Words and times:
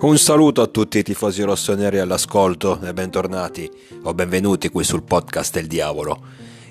Un 0.00 0.16
saluto 0.16 0.62
a 0.62 0.68
tutti 0.68 0.98
i 0.98 1.02
tifosi 1.02 1.42
rossoneri 1.42 1.98
all'ascolto 1.98 2.80
e 2.80 2.92
bentornati 2.92 3.68
o 4.04 4.14
benvenuti 4.14 4.68
qui 4.68 4.84
sul 4.84 5.02
podcast 5.02 5.52
del 5.52 5.66
diavolo, 5.66 6.22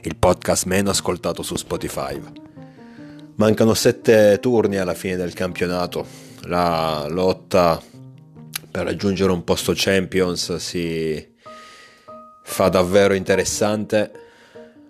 il 0.03 0.15
podcast 0.15 0.63
meno 0.63 0.91
ascoltato 0.91 1.43
su 1.43 1.57
Spotify. 1.57 2.17
Mancano 3.35 3.73
sette 3.73 4.37
turni 4.39 4.77
alla 4.77 4.93
fine 4.93 5.17
del 5.17 5.33
campionato, 5.33 6.05
la 6.43 7.05
lotta 7.09 7.81
per 8.71 8.85
raggiungere 8.85 9.33
un 9.33 9.43
posto 9.43 9.73
Champions 9.75 10.55
si 10.55 11.35
fa 12.43 12.69
davvero 12.69 13.13
interessante, 13.13 14.09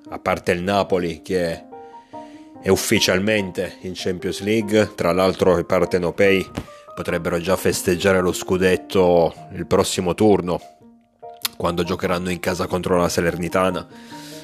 a 0.10 0.20
parte 0.20 0.52
il 0.52 0.62
Napoli 0.62 1.24
che 1.24 1.64
è 2.62 2.70
ufficialmente 2.70 3.78
in 3.82 3.94
Champions 3.96 4.42
League, 4.42 4.92
tra 4.94 5.12
l'altro 5.12 5.58
i 5.58 5.66
partenopei 5.66 6.76
potrebbero 6.98 7.40
già 7.40 7.56
festeggiare 7.56 8.22
lo 8.22 8.34
scudetto 8.34 9.32
il 9.54 9.68
prossimo 9.68 10.16
turno, 10.16 10.60
quando 11.56 11.84
giocheranno 11.84 12.32
in 12.32 12.40
casa 12.40 12.66
contro 12.66 12.98
la 12.98 13.08
Salernitana. 13.08 13.88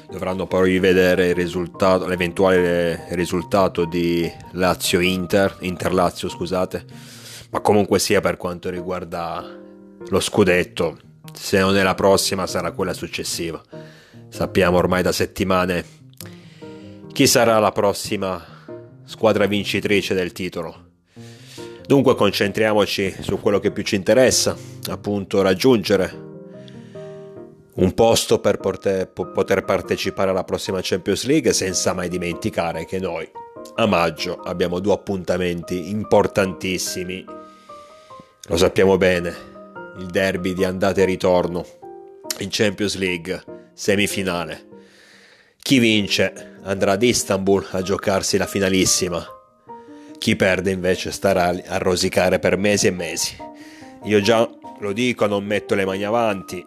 Dovranno 0.07 0.45
poi 0.45 0.77
vedere 0.77 1.34
risultato, 1.34 2.05
l'eventuale 2.05 3.08
risultato 3.16 3.85
di 3.85 4.31
Lazio-Inter, 4.52 5.58
Inter-Lazio 5.61 6.30
scusate, 6.30 6.85
ma 7.49 7.59
comunque 7.61 7.97
sia 7.97 8.21
per 8.21 8.38
quanto 8.38 8.70
riguarda 8.70 9.44
lo 10.08 10.20
scudetto, 10.20 10.99
se 11.33 11.58
non 11.58 11.75
è 11.75 11.81
la 11.81 11.95
prossima 11.95 12.45
sarà 12.45 12.72
quella 12.72 12.94
successiva. 12.94 13.59
Sappiamo 14.30 14.77
ormai 14.77 15.02
da 15.02 15.11
settimane 15.11 15.83
chi 17.11 17.25
sarà 17.25 17.58
la 17.58 17.72
prossima 17.72 18.39
squadra 19.05 19.47
vincitrice 19.47 20.13
del 20.13 20.31
titolo. 20.33 20.82
Dunque 21.85 22.16
concentriamoci 22.16 23.13
su 23.19 23.39
quello 23.39 23.59
che 23.59 23.71
più 23.71 23.83
ci 23.83 23.95
interessa, 23.95 24.55
appunto 24.89 25.41
raggiungere 25.41 26.31
un 27.75 27.94
posto 27.94 28.39
per 28.39 28.58
poter 28.58 29.63
partecipare 29.66 30.30
alla 30.30 30.43
prossima 30.43 30.80
Champions 30.81 31.25
League 31.25 31.52
senza 31.53 31.93
mai 31.93 32.08
dimenticare 32.08 32.85
che 32.85 32.99
noi 32.99 33.30
a 33.75 33.85
maggio 33.85 34.39
abbiamo 34.39 34.80
due 34.80 34.93
appuntamenti 34.93 35.89
importantissimi. 35.89 37.25
Lo 38.47 38.58
sappiamo 38.58 38.97
bene, 38.97 39.36
il 39.97 40.05
derby 40.05 40.53
di 40.53 40.63
andata 40.63 41.02
e 41.02 41.05
ritorno 41.05 41.65
in 42.39 42.49
Champions 42.49 42.95
League, 42.95 43.43
semifinale. 43.73 44.67
Chi 45.61 45.80
vince 45.80 46.58
andrà 46.63 46.93
ad 46.93 47.03
Istanbul 47.03 47.65
a 47.71 47.81
giocarsi 47.81 48.38
la 48.38 48.47
finalissima 48.47 49.25
chi 50.23 50.38
perde 50.38 50.71
invece 50.71 51.11
starà 51.11 51.53
a 51.67 51.77
rosicare 51.79 52.39
per 52.39 52.55
mesi 52.55 52.88
e 52.88 52.91
mesi. 52.91 53.35
Io 54.03 54.21
già 54.21 54.49
lo 54.80 54.93
dico, 54.93 55.25
non 55.25 55.43
metto 55.43 55.75
le 55.75 55.83
mani 55.83 56.05
avanti. 56.05 56.65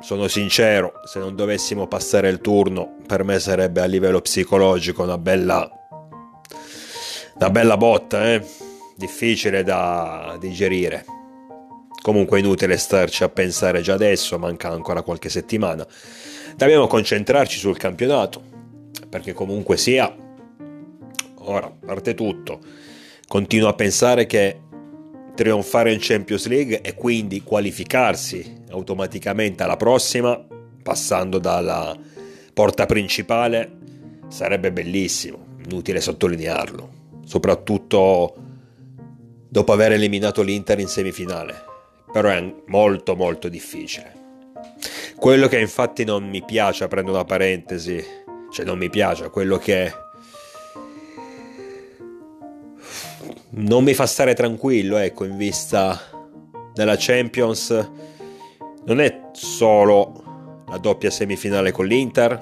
Sono 0.00 0.26
sincero, 0.26 1.02
se 1.04 1.18
non 1.18 1.36
dovessimo 1.36 1.86
passare 1.86 2.30
il 2.30 2.40
turno, 2.40 2.96
per 3.06 3.22
me 3.22 3.38
sarebbe 3.40 3.82
a 3.82 3.84
livello 3.84 4.22
psicologico 4.22 5.02
una 5.02 5.18
bella 5.18 5.70
una 7.34 7.50
bella 7.50 7.76
botta, 7.76 8.32
eh? 8.32 8.42
difficile 8.96 9.62
da 9.62 10.38
digerire. 10.40 11.04
Comunque 12.00 12.38
inutile 12.38 12.78
starci 12.78 13.22
a 13.22 13.28
pensare 13.28 13.82
già 13.82 13.92
adesso, 13.92 14.38
manca 14.38 14.70
ancora 14.70 15.02
qualche 15.02 15.28
settimana. 15.28 15.86
Dobbiamo 16.56 16.86
concentrarci 16.86 17.58
sul 17.58 17.76
campionato, 17.76 18.42
perché 19.10 19.34
comunque 19.34 19.76
sia, 19.76 20.10
ora 21.40 21.70
parte 21.84 22.14
tutto, 22.14 22.60
Continuo 23.34 23.68
a 23.68 23.74
pensare 23.74 24.26
che 24.26 24.60
trionfare 25.34 25.92
in 25.92 25.98
Champions 26.00 26.46
League 26.46 26.82
e 26.82 26.94
quindi 26.94 27.42
qualificarsi 27.42 28.62
automaticamente 28.70 29.64
alla 29.64 29.76
prossima, 29.76 30.40
passando 30.80 31.40
dalla 31.40 31.98
porta 32.52 32.86
principale, 32.86 33.72
sarebbe 34.28 34.70
bellissimo, 34.70 35.56
inutile 35.64 36.00
sottolinearlo, 36.00 36.90
soprattutto 37.24 38.36
dopo 39.48 39.72
aver 39.72 39.90
eliminato 39.90 40.42
l'Inter 40.42 40.78
in 40.78 40.86
semifinale, 40.86 41.56
però 42.12 42.28
è 42.28 42.54
molto 42.66 43.16
molto 43.16 43.48
difficile. 43.48 44.12
Quello 45.16 45.48
che 45.48 45.58
infatti 45.58 46.04
non 46.04 46.28
mi 46.28 46.44
piace, 46.44 46.86
prendo 46.86 47.10
una 47.10 47.24
parentesi, 47.24 48.00
cioè 48.52 48.64
non 48.64 48.78
mi 48.78 48.90
piace, 48.90 49.28
quello 49.30 49.58
che 49.58 49.92
non 53.56 53.84
mi 53.84 53.94
fa 53.94 54.06
stare 54.06 54.34
tranquillo, 54.34 54.96
ecco, 54.96 55.24
in 55.24 55.36
vista 55.36 56.00
della 56.72 56.96
Champions. 56.98 57.90
Non 58.84 59.00
è 59.00 59.28
solo 59.32 60.64
la 60.68 60.78
doppia 60.78 61.10
semifinale 61.10 61.70
con 61.70 61.86
l'Inter, 61.86 62.40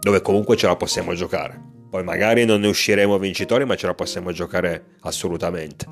dove 0.00 0.22
comunque 0.22 0.56
ce 0.56 0.66
la 0.66 0.76
possiamo 0.76 1.14
giocare. 1.14 1.60
Poi 1.90 2.04
magari 2.04 2.44
non 2.44 2.60
ne 2.60 2.68
usciremo 2.68 3.18
vincitori, 3.18 3.64
ma 3.64 3.74
ce 3.74 3.86
la 3.86 3.94
possiamo 3.94 4.32
giocare 4.32 4.96
assolutamente. 5.00 5.86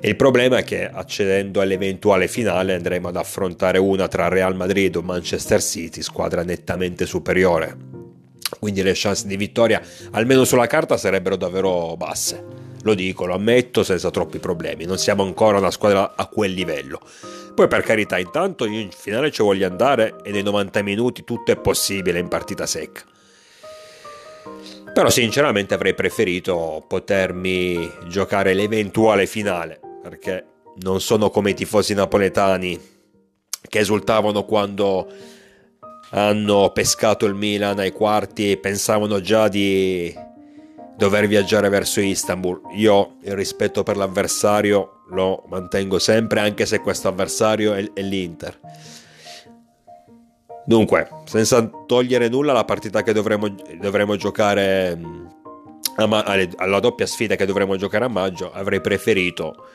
E 0.00 0.08
il 0.08 0.16
problema 0.16 0.58
è 0.58 0.64
che 0.64 0.88
accedendo 0.88 1.60
all'eventuale 1.60 2.28
finale 2.28 2.74
andremo 2.74 3.08
ad 3.08 3.16
affrontare 3.16 3.78
una 3.78 4.06
tra 4.06 4.28
Real 4.28 4.54
Madrid 4.54 4.96
o 4.96 5.02
Manchester 5.02 5.62
City, 5.62 6.02
squadra 6.02 6.42
nettamente 6.42 7.06
superiore. 7.06 8.03
Quindi 8.58 8.82
le 8.82 8.92
chance 8.94 9.26
di 9.26 9.36
vittoria, 9.36 9.80
almeno 10.12 10.44
sulla 10.44 10.66
carta, 10.66 10.96
sarebbero 10.96 11.36
davvero 11.36 11.96
basse. 11.96 12.62
Lo 12.82 12.94
dico, 12.94 13.24
lo 13.24 13.34
ammetto 13.34 13.82
senza 13.82 14.10
troppi 14.10 14.38
problemi, 14.38 14.84
non 14.84 14.98
siamo 14.98 15.22
ancora 15.22 15.58
una 15.58 15.70
squadra 15.70 16.12
a 16.16 16.26
quel 16.26 16.52
livello. 16.52 17.00
Poi 17.54 17.66
per 17.66 17.82
carità, 17.82 18.18
intanto 18.18 18.66
io 18.66 18.78
in 18.78 18.90
finale 18.90 19.30
ci 19.30 19.42
voglio 19.42 19.66
andare 19.66 20.16
e 20.22 20.30
nei 20.30 20.42
90 20.42 20.82
minuti 20.82 21.24
tutto 21.24 21.50
è 21.50 21.56
possibile 21.56 22.18
in 22.18 22.28
partita 22.28 22.66
secca. 22.66 23.02
Però 24.92 25.08
sinceramente 25.08 25.72
avrei 25.72 25.94
preferito 25.94 26.84
potermi 26.86 27.90
giocare 28.06 28.52
l'eventuale 28.52 29.26
finale, 29.26 29.80
perché 30.02 30.44
non 30.82 31.00
sono 31.00 31.30
come 31.30 31.50
i 31.50 31.54
tifosi 31.54 31.94
napoletani 31.94 32.78
che 33.66 33.78
esultavano 33.78 34.44
quando 34.44 35.08
hanno 36.14 36.70
pescato 36.70 37.26
il 37.26 37.34
Milan 37.34 37.80
ai 37.80 37.90
quarti 37.90 38.52
e 38.52 38.56
pensavano 38.56 39.20
già 39.20 39.48
di 39.48 40.14
dover 40.96 41.26
viaggiare 41.26 41.68
verso 41.68 42.00
Istanbul. 42.00 42.60
Io 42.76 43.16
il 43.22 43.32
rispetto 43.32 43.82
per 43.82 43.96
l'avversario 43.96 45.02
lo 45.10 45.42
mantengo 45.48 45.98
sempre, 45.98 46.40
anche 46.40 46.66
se 46.66 46.78
questo 46.78 47.08
avversario 47.08 47.74
è, 47.74 47.90
l'Inter. 48.00 48.58
Dunque, 50.64 51.08
senza 51.24 51.68
togliere 51.86 52.28
nulla 52.28 52.52
alla 52.52 52.64
partita 52.64 53.02
che 53.02 53.12
dovremo, 53.12 53.52
dovremo 53.80 54.14
giocare, 54.14 54.96
mm, 54.96 55.26
alla 55.96 56.80
doppia 56.80 57.06
sfida 57.06 57.34
che 57.34 57.44
dovremo 57.44 57.76
giocare 57.76 58.04
a 58.04 58.08
maggio, 58.08 58.52
avrei 58.52 58.80
preferito 58.80 59.66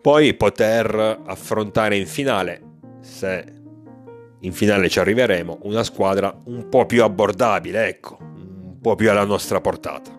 poi 0.00 0.32
poter 0.34 1.22
affrontare 1.26 1.96
in 1.96 2.06
finale, 2.06 2.62
se 3.00 3.55
in 4.40 4.52
finale 4.52 4.88
ci 4.88 4.98
arriveremo, 4.98 5.60
una 5.62 5.82
squadra 5.82 6.34
un 6.44 6.68
po' 6.68 6.86
più 6.86 7.02
abbordabile, 7.02 7.86
ecco, 7.88 8.18
un 8.20 8.78
po' 8.80 8.94
più 8.94 9.10
alla 9.10 9.24
nostra 9.24 9.60
portata. 9.60 10.14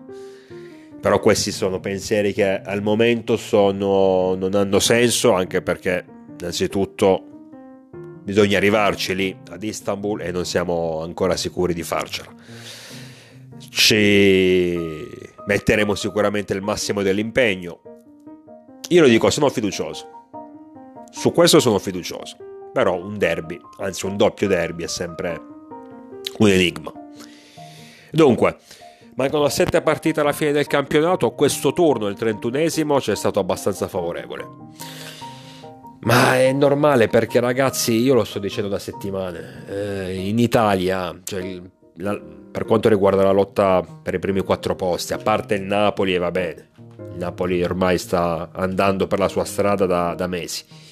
Però 1.00 1.20
questi 1.20 1.52
sono 1.52 1.78
pensieri 1.78 2.32
che 2.32 2.60
al 2.60 2.82
momento 2.82 3.36
sono, 3.36 4.34
non 4.34 4.54
hanno 4.54 4.80
senso, 4.80 5.32
anche 5.32 5.62
perché 5.62 6.04
innanzitutto 6.38 7.22
bisogna 8.24 8.56
arrivarci 8.56 9.14
lì 9.14 9.36
ad 9.50 9.62
Istanbul 9.62 10.22
e 10.22 10.32
non 10.32 10.44
siamo 10.44 11.00
ancora 11.02 11.36
sicuri 11.36 11.72
di 11.72 11.84
farcela. 11.84 12.34
Ci 13.70 14.76
metteremo 15.46 15.94
sicuramente 15.94 16.52
il 16.52 16.62
massimo 16.62 17.02
dell'impegno. 17.02 17.80
Io 18.88 19.02
lo 19.02 19.08
dico, 19.08 19.30
sono 19.30 19.48
fiducioso. 19.48 20.06
Su 21.10 21.32
questo 21.32 21.60
sono 21.60 21.78
fiducioso. 21.78 22.47
Però 22.78 22.94
un 22.94 23.18
derby, 23.18 23.60
anzi 23.78 24.06
un 24.06 24.16
doppio 24.16 24.46
derby 24.46 24.84
è 24.84 24.86
sempre 24.86 25.40
un 26.38 26.48
enigma. 26.48 26.92
Dunque, 28.12 28.56
Mancano 29.16 29.48
7 29.48 29.82
partite 29.82 30.20
alla 30.20 30.30
fine 30.30 30.52
del 30.52 30.68
campionato, 30.68 31.32
questo 31.32 31.72
turno, 31.72 32.06
il 32.06 32.16
31esimo, 32.16 33.00
ci 33.00 33.12
stato 33.16 33.40
abbastanza 33.40 33.88
favorevole. 33.88 34.46
Ma 36.02 36.36
è 36.36 36.52
normale 36.52 37.08
perché 37.08 37.40
ragazzi, 37.40 37.94
io 37.94 38.14
lo 38.14 38.22
sto 38.22 38.38
dicendo 38.38 38.68
da 38.68 38.78
settimane, 38.78 39.64
eh, 39.68 40.28
in 40.28 40.38
Italia, 40.38 41.18
cioè, 41.24 41.60
la, 41.96 42.16
per 42.52 42.64
quanto 42.64 42.88
riguarda 42.88 43.24
la 43.24 43.32
lotta 43.32 43.84
per 44.00 44.14
i 44.14 44.20
primi 44.20 44.42
quattro 44.42 44.76
posti, 44.76 45.14
a 45.14 45.18
parte 45.18 45.56
il 45.56 45.62
Napoli 45.62 46.16
va 46.16 46.30
bene, 46.30 46.68
il 46.96 47.16
Napoli 47.16 47.60
ormai 47.60 47.98
sta 47.98 48.50
andando 48.52 49.08
per 49.08 49.18
la 49.18 49.26
sua 49.26 49.44
strada 49.44 49.84
da, 49.84 50.14
da 50.14 50.28
mesi. 50.28 50.86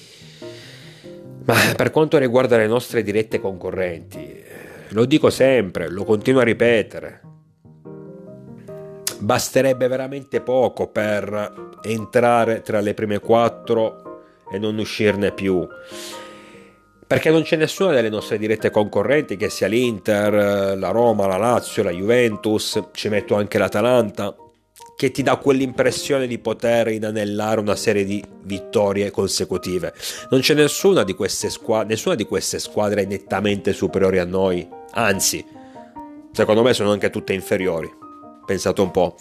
Ma 1.47 1.55
per 1.77 1.91
quanto 1.91 2.17
riguarda 2.17 2.57
le 2.57 2.67
nostre 2.67 3.03
dirette 3.03 3.39
concorrenti, 3.39 4.43
lo 4.89 5.05
dico 5.05 5.29
sempre, 5.29 5.89
lo 5.89 6.03
continuo 6.03 6.41
a 6.41 6.43
ripetere, 6.43 7.21
basterebbe 9.19 9.87
veramente 9.87 10.41
poco 10.41 10.87
per 10.87 11.77
entrare 11.83 12.61
tra 12.63 12.81
le 12.81 12.93
prime 12.93 13.19
quattro 13.19 14.43
e 14.51 14.59
non 14.59 14.77
uscirne 14.77 15.31
più. 15.31 15.65
Perché 17.07 17.29
non 17.29 17.43
c'è 17.43 17.55
nessuna 17.55 17.93
delle 17.93 18.09
nostre 18.09 18.37
dirette 18.37 18.69
concorrenti, 18.69 19.37
che 19.37 19.47
sia 19.47 19.67
l'Inter, 19.67 20.77
la 20.77 20.89
Roma, 20.89 21.27
la 21.27 21.37
Lazio, 21.37 21.81
la 21.81 21.91
Juventus, 21.91 22.89
ci 22.91 23.07
metto 23.07 23.35
anche 23.35 23.57
l'Atalanta, 23.57 24.35
che 24.97 25.11
ti 25.11 25.21
dà 25.21 25.37
quell'impressione 25.37 26.25
di 26.25 26.39
poter 26.39 26.87
inanellare 26.87 27.59
una 27.59 27.75
serie 27.75 28.03
di 28.03 28.21
vittorie 28.41 29.11
consecutive. 29.11 29.93
Non 30.31 30.39
c'è 30.39 30.55
nessuna 30.55 31.03
di 31.03 31.13
queste 31.13 31.51
squadre, 31.51 31.89
nessuna 31.89 32.15
di 32.15 32.25
queste 32.25 32.57
squadre 32.57 33.05
nettamente 33.05 33.73
superiori 33.73 34.17
a 34.17 34.25
noi, 34.25 34.67
anzi, 34.93 35.45
secondo 36.31 36.63
me 36.63 36.73
sono 36.73 36.89
anche 36.91 37.11
tutte 37.11 37.33
inferiori. 37.33 37.87
Pensate 38.43 38.81
un 38.81 38.89
po'. 38.89 39.15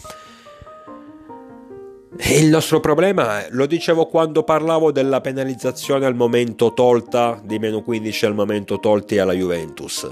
Il 2.31 2.47
nostro 2.47 2.81
problema, 2.81 3.45
lo 3.51 3.67
dicevo 3.67 4.07
quando 4.07 4.45
parlavo 4.45 4.91
della 4.91 5.21
penalizzazione 5.21 6.07
al 6.07 6.15
momento 6.15 6.73
tolta, 6.73 7.39
di 7.45 7.59
meno 7.59 7.83
15 7.83 8.25
al 8.25 8.35
momento 8.35 8.79
tolti 8.79 9.19
alla 9.19 9.35
Juventus. 9.35 10.09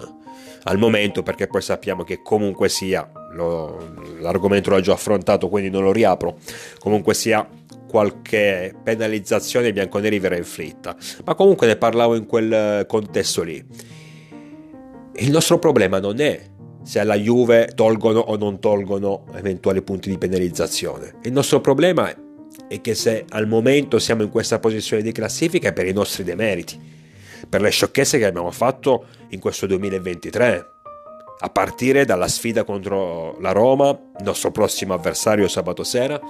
Al 0.65 0.77
momento 0.77 1.23
perché 1.23 1.47
poi 1.47 1.63
sappiamo 1.63 2.05
che 2.05 2.21
comunque 2.23 2.69
sia, 2.69 3.11
lo, 3.35 3.95
l'argomento 4.21 4.71
l'ho 4.71 4.81
già 4.81 4.93
affrontato 4.93 5.49
quindi 5.49 5.71
non 5.71 5.83
lo 5.83 5.93
riapro, 5.93 6.39
comunque 6.79 7.15
sia 7.15 7.47
qualche 7.95 8.75
penalizzazione 8.83 9.73
bianconeri 9.73 10.19
verrà 10.19 10.37
inflitta. 10.37 10.97
Ma 11.25 11.37
comunque 11.37 11.69
ne 11.69 11.77
parlavo 11.77 12.17
in 12.17 12.27
quel 12.27 12.85
contesto 12.87 13.43
lì. 13.43 13.65
Il 15.17 15.31
nostro 15.31 15.61
problema 15.61 16.01
non 16.01 16.19
è 16.21 16.43
se 16.83 16.99
alla 16.99 17.15
Juve 17.15 17.71
tolgono 17.75 18.19
o 18.19 18.37
non 18.37 18.59
tolgono 18.59 19.27
eventuali 19.35 19.81
punti 19.83 20.11
di 20.11 20.19
penalizzazione. 20.19 21.15
Il 21.23 21.31
nostro 21.31 21.61
problema 21.61 22.13
è 22.67 22.81
che 22.81 22.95
se 22.95 23.25
al 23.29 23.47
momento 23.47 24.01
siamo 24.01 24.23
in 24.23 24.29
questa 24.29 24.59
posizione 24.59 25.03
di 25.03 25.13
classifica 25.13 25.69
è 25.69 25.73
per 25.73 25.87
i 25.87 25.93
nostri 25.93 26.25
demeriti, 26.25 26.77
per 27.49 27.61
le 27.61 27.71
sciocchezze 27.71 28.19
che 28.19 28.27
abbiamo 28.27 28.51
fatto 28.51 29.07
in 29.29 29.39
questo 29.39 29.67
2023, 29.67 30.74
a 31.39 31.49
partire 31.51 32.05
dalla 32.05 32.29
sfida 32.29 32.65
contro 32.65 33.39
la 33.41 33.53
Roma, 33.53 33.99
nostro 34.21 34.51
prossimo 34.51 34.95
avversario 34.95 35.49
sabato 35.49 35.85
sera, 35.85 36.21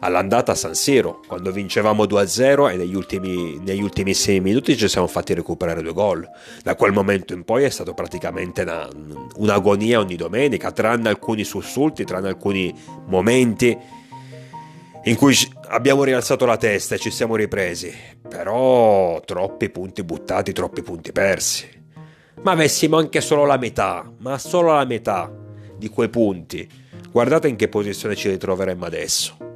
all'andata 0.00 0.52
a 0.52 0.54
San 0.54 0.74
Siro, 0.74 1.20
quando 1.26 1.52
vincevamo 1.52 2.04
2-0 2.04 2.70
e 2.70 2.76
negli, 2.76 2.94
ultimi, 2.94 3.58
negli 3.58 3.82
ultimissimi 3.82 4.40
minuti 4.40 4.76
ci 4.76 4.88
siamo 4.88 5.06
fatti 5.06 5.34
recuperare 5.34 5.82
due 5.82 5.92
gol. 5.92 6.28
Da 6.62 6.74
quel 6.74 6.92
momento 6.92 7.34
in 7.34 7.44
poi 7.44 7.64
è 7.64 7.70
stato 7.70 7.94
praticamente 7.94 8.62
una, 8.62 8.88
un'agonia 9.36 9.98
ogni 9.98 10.16
domenica, 10.16 10.72
tranne 10.72 11.08
alcuni 11.08 11.44
sussulti, 11.44 12.04
tranne 12.04 12.28
alcuni 12.28 12.74
momenti 13.06 13.76
in 15.04 15.14
cui 15.14 15.36
abbiamo 15.68 16.02
rialzato 16.02 16.46
la 16.46 16.56
testa 16.56 16.96
e 16.96 16.98
ci 16.98 17.10
siamo 17.10 17.36
ripresi. 17.36 17.92
Però 18.28 19.20
troppi 19.24 19.70
punti 19.70 20.02
buttati, 20.02 20.52
troppi 20.52 20.82
punti 20.82 21.12
persi. 21.12 21.75
Ma 22.42 22.52
avessimo 22.52 22.98
anche 22.98 23.20
solo 23.20 23.44
la 23.44 23.56
metà, 23.56 24.10
ma 24.18 24.38
solo 24.38 24.74
la 24.74 24.84
metà 24.84 25.32
di 25.76 25.88
quei 25.88 26.08
punti. 26.08 26.68
Guardate 27.10 27.48
in 27.48 27.56
che 27.56 27.68
posizione 27.68 28.14
ci 28.14 28.28
ritroveremmo 28.28 28.84
adesso 28.84 29.46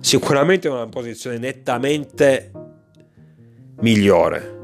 sicuramente 0.00 0.68
una 0.68 0.86
posizione 0.86 1.38
nettamente 1.38 2.52
migliore. 3.80 4.56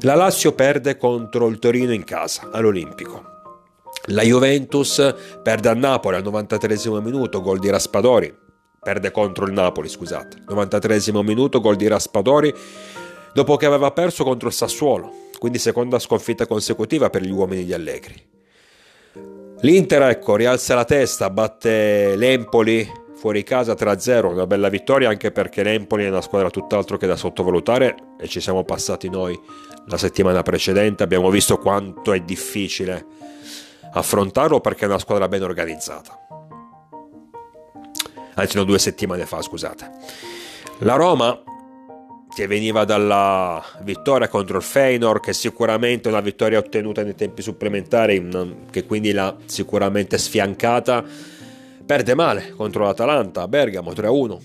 La 0.00 0.14
Lazio 0.14 0.52
perde 0.52 0.96
contro 0.96 1.46
il 1.46 1.58
Torino 1.58 1.92
in 1.92 2.04
casa 2.04 2.50
all'Olimpico. 2.52 3.32
La 4.08 4.22
Juventus 4.22 5.14
perde 5.42 5.68
a 5.70 5.74
Napoli 5.74 6.16
al 6.16 6.22
93 6.22 6.76
minuto, 7.00 7.40
gol 7.40 7.58
di 7.58 7.70
Raspadori. 7.70 8.42
Perde 8.80 9.10
contro 9.10 9.46
il 9.46 9.52
Napoli, 9.52 9.88
scusate. 9.88 10.42
93 10.46 11.00
minuto, 11.22 11.60
gol 11.60 11.76
di 11.76 11.86
Raspadori 11.86 12.52
dopo 13.34 13.56
che 13.56 13.66
aveva 13.66 13.90
perso 13.90 14.24
contro 14.24 14.48
il 14.48 14.54
Sassuolo, 14.54 15.12
quindi 15.38 15.58
seconda 15.58 15.98
sconfitta 15.98 16.46
consecutiva 16.46 17.10
per 17.10 17.22
gli 17.22 17.30
uomini 17.30 17.64
di 17.64 17.74
Allegri. 17.74 18.32
L'Inter, 19.60 20.02
ecco, 20.02 20.36
rialza 20.36 20.74
la 20.74 20.84
testa, 20.84 21.30
batte 21.30 22.16
l'Empoli 22.16 23.02
fuori 23.14 23.42
casa 23.42 23.72
3-0, 23.72 24.26
una 24.26 24.46
bella 24.46 24.68
vittoria 24.68 25.08
anche 25.08 25.32
perché 25.32 25.62
l'Empoli 25.62 26.04
è 26.04 26.08
una 26.08 26.20
squadra 26.20 26.50
tutt'altro 26.50 26.96
che 26.96 27.06
da 27.06 27.16
sottovalutare 27.16 27.96
e 28.20 28.28
ci 28.28 28.40
siamo 28.40 28.64
passati 28.64 29.08
noi 29.08 29.38
la 29.86 29.96
settimana 29.96 30.42
precedente, 30.42 31.02
abbiamo 31.02 31.30
visto 31.30 31.58
quanto 31.58 32.12
è 32.12 32.20
difficile 32.20 33.06
affrontarlo 33.92 34.60
perché 34.60 34.84
è 34.84 34.88
una 34.88 34.98
squadra 34.98 35.28
ben 35.28 35.42
organizzata. 35.42 36.18
Anzi, 38.34 38.56
no, 38.56 38.64
due 38.64 38.78
settimane 38.78 39.26
fa, 39.26 39.40
scusate. 39.40 39.90
La 40.80 40.96
Roma 40.96 41.40
che 42.34 42.46
veniva 42.48 42.84
dalla 42.84 43.64
vittoria 43.82 44.28
contro 44.28 44.56
il 44.56 44.62
Feynor, 44.62 45.20
che 45.20 45.32
sicuramente 45.32 46.08
è 46.08 46.12
una 46.12 46.20
vittoria 46.20 46.58
ottenuta 46.58 47.02
nei 47.02 47.14
tempi 47.14 47.42
supplementari, 47.42 48.28
che 48.70 48.84
quindi 48.84 49.12
l'ha 49.12 49.36
sicuramente 49.44 50.18
sfiancata, 50.18 51.04
perde 51.86 52.14
male 52.14 52.50
contro 52.50 52.84
l'Atalanta 52.84 53.42
a 53.42 53.48
Bergamo 53.48 53.92
3-1. 53.92 54.38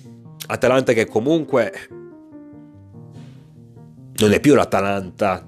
Atalanta 0.48 0.94
che 0.94 1.08
comunque 1.08 1.74
non 4.18 4.34
è 4.34 4.40
più 4.40 4.54
l'Atalanta 4.54 5.48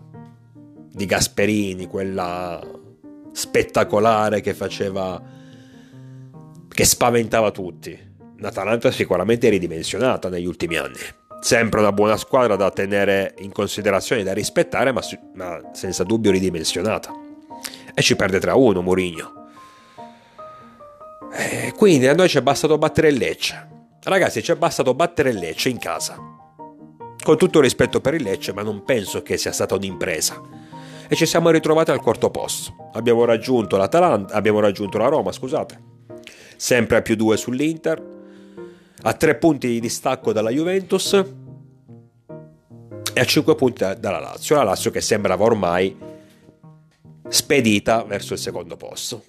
di 0.92 1.06
Gasperini, 1.06 1.86
quella 1.86 2.60
spettacolare 3.32 4.42
che 4.42 4.54
faceva 4.56 5.22
che 6.68 6.86
spaventava 6.86 7.52
tutti. 7.52 8.10
L'Atalanta 8.38 8.90
sicuramente 8.90 9.50
ridimensionata 9.50 10.28
negli 10.30 10.48
ultimi 10.48 10.78
anni 10.78 11.20
sempre 11.42 11.80
una 11.80 11.92
buona 11.92 12.18
squadra 12.18 12.56
da 12.56 12.70
tenere 12.72 13.34
in 13.40 13.52
considerazione, 13.52 14.24
da 14.24 14.32
rispettare, 14.32 14.92
ma, 14.92 15.02
ma 15.34 15.60
senza 15.74 16.04
dubbio 16.04 16.32
ridimensionata. 16.32 17.12
E 17.94 18.02
ci 18.02 18.16
perde 18.16 18.40
3-1 18.40 18.82
Mourinho. 18.82 19.34
E 21.34 21.74
quindi 21.76 22.08
a 22.08 22.14
noi 22.14 22.30
ci 22.30 22.38
è 22.38 22.42
bastato 22.42 22.78
battere 22.78 23.10
il 23.10 23.18
Lecce. 23.18 23.70
Ragazzi, 24.04 24.42
ci 24.44 24.52
è 24.52 24.56
bastato 24.56 24.94
battere 24.94 25.32
il 25.32 25.38
Lecce 25.38 25.70
in 25.70 25.80
casa. 25.80 26.16
Con 27.24 27.38
tutto 27.38 27.58
il 27.58 27.64
rispetto 27.64 28.02
per 28.02 28.14
il 28.14 28.24
Lecce, 28.24 28.54
ma 28.54 28.62
non 28.62 28.84
penso 28.84 29.22
che 29.22 29.38
sia 29.38 29.52
stata 29.52 29.76
un'impresa. 29.76 30.42
E 31.08 31.16
ci 31.16 31.26
siamo 31.26 31.50
ritrovati 31.50 31.92
al 31.92 32.02
quarto 32.02 32.30
posto. 32.30 32.90
Abbiamo 32.94 33.26
raggiunto 33.26 33.78
l'Atalanta, 33.78 34.34
abbiamo 34.34 34.60
raggiunto 34.60 34.98
la 34.98 35.08
Roma, 35.08 35.32
scusate. 35.32 35.90
Sempre 36.56 36.98
a 36.98 37.02
più 37.02 37.16
2 37.16 37.38
sull'Inter, 37.38 38.20
a 39.04 39.14
3 39.14 39.36
punti 39.36 39.68
di 39.68 39.80
distacco 39.80 40.31
dalla 40.31 40.50
Juventus 40.50 41.14
e 43.14 43.20
a 43.20 43.24
5 43.24 43.56
punti 43.56 43.86
dalla 44.00 44.20
Lazio. 44.20 44.56
La 44.56 44.64
Lazio 44.64 44.92
che 44.92 45.02
sembrava 45.02 45.44
ormai 45.44 45.96
spedita 47.28 48.04
verso 48.04 48.34
il 48.34 48.40
secondo 48.40 48.76
posto. 48.78 49.24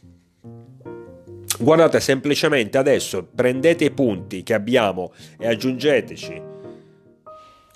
Guardate 1.58 2.00
semplicemente 2.00 2.76
adesso, 2.78 3.24
prendete 3.24 3.84
i 3.84 3.90
punti 3.90 4.42
che 4.42 4.54
abbiamo 4.54 5.12
e 5.38 5.46
aggiungeteci 5.46 6.50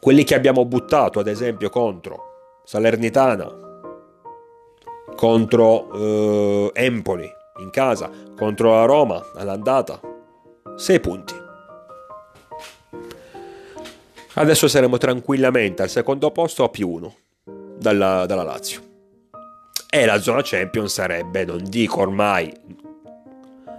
quelli 0.01 0.25
che 0.25 0.35
abbiamo 0.35 0.65
buttato, 0.65 1.21
ad 1.21 1.27
esempio 1.27 1.69
contro 1.69 2.63
Salernitana, 2.65 3.65
contro 5.15 5.93
eh, 5.93 6.71
Empoli 6.75 7.29
in 7.59 7.71
casa, 7.71 8.11
contro 8.37 8.71
la 8.71 8.85
Roma 8.85 9.33
all'andata. 9.35 10.01
6 10.77 11.01
punti. 11.01 11.46
Adesso 14.39 14.69
saremo 14.69 14.99
tranquillamente 14.99 15.81
al 15.81 15.89
secondo 15.89 16.31
posto 16.31 16.63
a 16.63 16.69
più 16.69 16.91
uno 16.91 17.15
dalla, 17.79 18.27
dalla 18.27 18.43
Lazio. 18.43 18.83
E 19.89 20.05
la 20.05 20.21
zona 20.21 20.43
Champions 20.43 20.93
sarebbe, 20.93 21.47
non 21.47 21.65
dico 21.65 22.01
ormai 22.01 22.53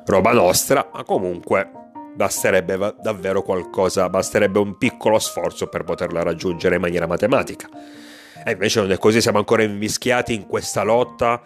roba 0.05 0.31
nostra, 0.31 0.89
ma 0.91 1.03
comunque 1.03 1.69
basterebbe 2.15 2.95
davvero 2.99 3.43
qualcosa, 3.43 4.09
basterebbe 4.09 4.57
un 4.57 4.79
piccolo 4.79 5.19
sforzo 5.19 5.67
per 5.67 5.83
poterla 5.83 6.23
raggiungere 6.23 6.75
in 6.75 6.81
maniera 6.81 7.05
matematica. 7.05 7.69
E 8.43 8.51
invece 8.51 8.79
non 8.79 8.91
è 8.91 8.97
così, 8.97 9.21
siamo 9.21 9.37
ancora 9.37 9.61
invischiati 9.61 10.33
in 10.33 10.47
questa 10.47 10.81
lotta 10.81 11.39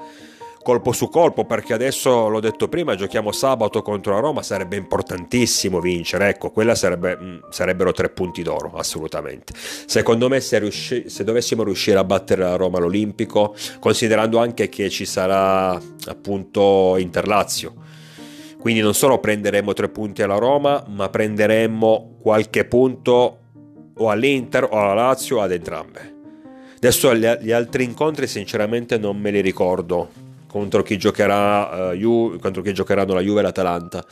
colpo 0.63 0.91
su 0.91 1.09
colpo 1.09 1.45
perché 1.45 1.73
adesso 1.73 2.27
l'ho 2.27 2.39
detto 2.39 2.67
prima 2.67 2.95
giochiamo 2.95 3.31
sabato 3.31 3.81
contro 3.81 4.13
la 4.13 4.19
Roma 4.19 4.43
sarebbe 4.43 4.75
importantissimo 4.75 5.79
vincere 5.79 6.29
ecco 6.29 6.51
quella 6.51 6.75
sarebbe, 6.75 7.15
mh, 7.15 7.23
mm, 7.23 7.37
sarebbero 7.49 7.91
tre 7.91 8.09
punti 8.09 8.41
d'oro 8.43 8.73
assolutamente. 8.75 9.53
Secondo 9.55 10.29
me 10.29 10.39
se, 10.39 10.59
riusci- 10.59 11.09
se 11.09 11.23
dovessimo 11.23 11.63
riuscire 11.63 11.97
a 11.97 12.03
battere 12.03 12.43
la 12.43 12.55
Roma 12.55 12.77
all'Olimpico 12.77 13.55
considerando 13.79 14.39
anche 14.39 14.69
che 14.69 14.89
ci 14.89 15.05
sarà 15.05 15.79
appunto 16.05 16.95
Interlazio. 16.97 17.73
Quindi 18.59 18.81
non 18.81 18.93
solo 18.93 19.19
prenderemo 19.19 19.73
tre 19.73 19.89
punti 19.89 20.21
alla 20.21 20.37
Roma 20.37 20.83
ma 20.87 21.09
prenderemo 21.09 22.17
qualche 22.21 22.65
punto 22.65 23.37
o 23.95 24.09
all'Inter 24.09 24.65
o 24.65 24.79
alla 24.79 24.93
Lazio 24.93 25.41
ad 25.41 25.51
entrambe. 25.51 26.19
Adesso 26.75 27.15
gli 27.15 27.51
altri 27.51 27.83
incontri 27.83 28.25
sinceramente 28.25 28.97
non 28.97 29.17
me 29.17 29.29
li 29.29 29.41
ricordo 29.41 30.29
contro 30.51 30.83
chi, 30.83 30.97
giocherà, 30.97 31.91
uh, 31.91 31.93
Ju- 31.93 32.37
contro 32.39 32.61
chi 32.61 32.73
giocheranno 32.73 33.13
la 33.13 33.21
Juve 33.21 33.39
e 33.39 33.43
l'Atalanta. 33.43 34.03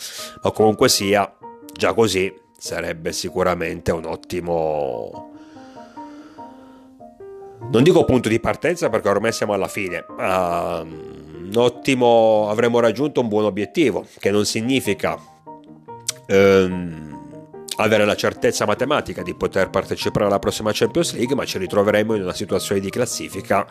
Ma 0.41 0.51
comunque 0.51 0.87
sia, 0.87 1.31
già 1.73 1.93
così 1.93 2.33
sarebbe 2.57 3.11
sicuramente 3.11 3.91
un 3.91 4.05
ottimo 4.05 5.29
non 7.71 7.83
dico 7.83 8.05
punto 8.05 8.29
di 8.29 8.39
partenza 8.39 8.89
perché 8.89 9.09
ormai 9.09 9.31
siamo 9.31 9.53
alla 9.53 9.67
fine, 9.67 10.05
ma 10.17 10.79
un 10.79 11.51
ottimo 11.55 12.47
avremo 12.49 12.79
raggiunto 12.79 13.19
un 13.19 13.27
buon 13.27 13.43
obiettivo, 13.43 14.05
che 14.17 14.31
non 14.31 14.45
significa 14.45 15.19
ehm, 16.25 17.19
avere 17.77 18.05
la 18.05 18.15
certezza 18.15 18.65
matematica 18.65 19.21
di 19.21 19.35
poter 19.35 19.69
partecipare 19.69 20.25
alla 20.25 20.39
prossima 20.39 20.71
Champions 20.73 21.13
League, 21.13 21.35
ma 21.35 21.45
ci 21.45 21.57
ritroveremo 21.59 22.15
in 22.15 22.23
una 22.23 22.33
situazione 22.33 22.81
di 22.81 22.89
classifica 22.89 23.67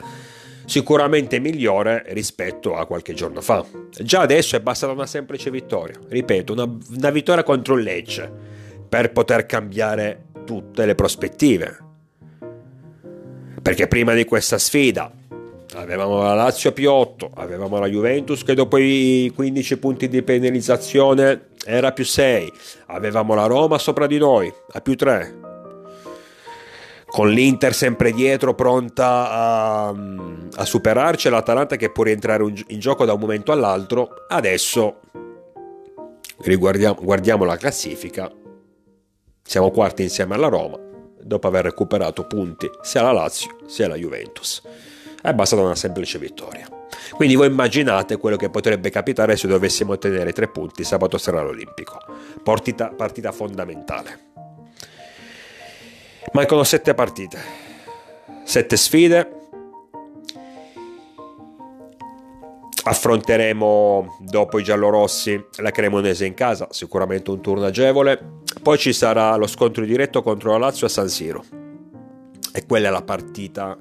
sicuramente 0.68 1.40
migliore 1.40 2.04
rispetto 2.08 2.76
a 2.76 2.87
qualche 2.87 3.14
giorno 3.14 3.40
fa. 3.40 3.64
Già 3.90 4.20
adesso 4.20 4.54
è 4.54 4.60
bastata 4.60 4.92
una 4.92 5.06
semplice 5.06 5.50
vittoria, 5.50 5.98
ripeto, 6.08 6.52
una, 6.52 6.70
una 6.96 7.10
vittoria 7.10 7.42
contro 7.42 7.76
il 7.76 7.84
Lecce 7.84 8.30
per 8.87 9.10
poter 9.12 9.46
cambiare 9.46 10.26
tutte 10.44 10.84
le 10.84 10.94
prospettive. 10.94 11.78
Perché 13.62 13.88
prima 13.88 14.12
di 14.12 14.25
questa 14.25 14.58
sfida 14.58 15.10
avevamo 15.75 16.22
la 16.22 16.34
Lazio 16.34 16.72
più 16.72 16.90
8, 16.90 17.30
avevamo 17.34 17.78
la 17.78 17.87
Juventus 17.87 18.42
che 18.42 18.54
dopo 18.54 18.76
i 18.76 19.32
15 19.34 19.78
punti 19.78 20.08
di 20.08 20.22
penalizzazione 20.22 21.48
era 21.64 21.92
più 21.92 22.04
6, 22.04 22.52
avevamo 22.87 23.34
la 23.34 23.46
Roma 23.46 23.78
sopra 23.78 24.06
di 24.06 24.18
noi 24.18 24.52
a 24.72 24.80
più 24.80 24.96
3, 24.96 25.47
con 27.10 27.30
l'Inter 27.30 27.74
sempre 27.74 28.12
dietro 28.12 28.54
pronta 28.54 29.30
a, 29.30 29.88
a 29.88 30.64
superarci, 30.64 31.28
l'Atalanta 31.28 31.76
che 31.76 31.90
può 31.90 32.04
rientrare 32.04 32.44
in 32.44 32.78
gioco 32.78 33.04
da 33.04 33.14
un 33.14 33.20
momento 33.20 33.52
all'altro, 33.52 34.26
adesso 34.28 35.00
guardiamo 36.36 37.44
la 37.44 37.56
classifica, 37.56 38.30
siamo 39.42 39.70
quarti 39.70 40.02
insieme 40.02 40.34
alla 40.34 40.48
Roma, 40.48 40.78
dopo 41.20 41.46
aver 41.46 41.64
recuperato 41.64 42.26
punti 42.26 42.70
sia 42.82 43.02
la 43.02 43.12
Lazio 43.12 43.56
sia 43.66 43.88
la 43.88 43.96
Juventus. 43.96 44.62
È 45.20 45.32
bastata 45.32 45.62
una 45.62 45.74
semplice 45.74 46.18
vittoria. 46.18 46.68
Quindi 47.16 47.34
voi 47.34 47.48
immaginate 47.48 48.18
quello 48.18 48.36
che 48.36 48.50
potrebbe 48.50 48.90
capitare 48.90 49.36
se 49.36 49.48
dovessimo 49.48 49.92
ottenere 49.92 50.32
tre 50.32 50.48
punti 50.48 50.84
sabato 50.84 51.18
sera 51.18 51.40
all'Olimpico. 51.40 51.98
Partita, 52.42 52.92
partita 52.94 53.32
fondamentale. 53.32 54.27
Mancano 56.32 56.62
sette 56.62 56.94
partite, 56.94 57.38
sette 58.44 58.76
sfide. 58.76 59.37
Affronteremo 62.85 64.18
dopo 64.20 64.58
i 64.58 64.62
giallorossi 64.62 65.42
la 65.56 65.70
Cremonese 65.70 66.26
in 66.26 66.35
casa, 66.35 66.68
sicuramente 66.70 67.30
un 67.30 67.40
turno 67.40 67.64
agevole. 67.64 68.40
Poi 68.62 68.78
ci 68.78 68.92
sarà 68.92 69.35
lo 69.37 69.47
scontro 69.47 69.85
diretto 69.85 70.23
contro 70.23 70.52
la 70.52 70.58
Lazio 70.58 70.87
a 70.87 70.90
San 70.90 71.08
Siro. 71.08 71.44
E 72.52 72.66
quella 72.66 72.88
è 72.88 72.90
la 72.90 73.02
partita. 73.02 73.76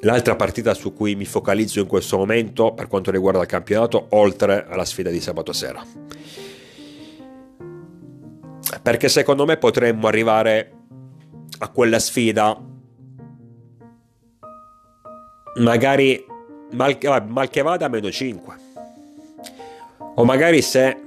L'altra 0.00 0.36
partita 0.36 0.74
su 0.74 0.92
cui 0.92 1.14
mi 1.16 1.24
focalizzo 1.24 1.80
in 1.80 1.86
questo 1.86 2.16
momento 2.16 2.72
per 2.72 2.86
quanto 2.88 3.10
riguarda 3.10 3.40
il 3.40 3.46
campionato, 3.46 4.06
oltre 4.10 4.66
alla 4.68 4.84
sfida 4.84 5.10
di 5.10 5.20
sabato 5.20 5.52
sera 5.52 5.84
perché 8.82 9.08
secondo 9.08 9.44
me 9.44 9.56
potremmo 9.56 10.06
arrivare 10.06 10.72
a 11.58 11.68
quella 11.68 11.98
sfida. 11.98 12.58
Magari 15.56 16.24
mal, 16.72 16.98
mal 17.26 17.48
che 17.48 17.62
vada 17.62 17.86
a 17.86 17.88
meno 17.88 18.10
5 18.10 18.54
o 20.16 20.24
magari 20.24 20.60
se 20.60 21.02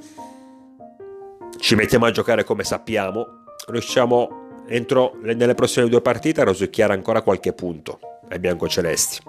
ci 1.57 1.75
mettiamo 1.75 2.05
a 2.05 2.11
giocare 2.11 2.43
come 2.43 2.63
sappiamo 2.63 3.43
riusciamo 3.67 4.63
entro 4.67 5.17
nelle 5.21 5.55
prossime 5.55 5.87
due 5.87 6.01
partite 6.01 6.41
a 6.41 6.45
rosicchiare 6.45 6.93
ancora 6.93 7.21
qualche 7.21 7.53
punto 7.53 7.99
ai 8.29 8.39
biancocelesti. 8.39 9.21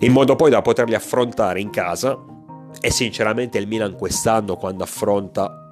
In 0.00 0.12
modo 0.12 0.36
poi 0.36 0.50
da 0.50 0.62
poterli 0.62 0.94
affrontare 0.94 1.60
in 1.60 1.70
casa. 1.70 2.16
E 2.80 2.92
sinceramente 2.92 3.58
il 3.58 3.66
Milan 3.66 3.96
quest'anno 3.96 4.56
quando 4.56 4.84
affronta 4.84 5.67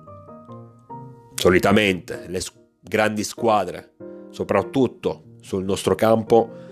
solitamente 1.37 2.25
le 2.28 2.40
grandi 2.81 3.23
squadre, 3.23 3.93
soprattutto 4.31 5.37
sul 5.40 5.64
nostro 5.64 5.95
campo, 5.95 6.64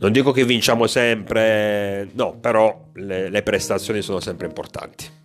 non 0.00 0.12
dico 0.12 0.32
che 0.32 0.44
vinciamo 0.44 0.86
sempre, 0.86 2.08
no, 2.12 2.36
però 2.38 2.88
le, 2.94 3.28
le 3.28 3.42
prestazioni 3.42 4.02
sono 4.02 4.20
sempre 4.20 4.46
importanti. 4.46 5.18